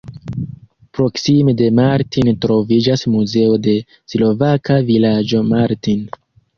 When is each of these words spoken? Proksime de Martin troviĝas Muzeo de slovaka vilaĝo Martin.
Proksime 0.99 1.53
de 1.59 1.67
Martin 1.81 2.33
troviĝas 2.47 3.07
Muzeo 3.19 3.61
de 3.69 3.79
slovaka 4.15 4.83
vilaĝo 4.93 5.49
Martin. 5.57 6.07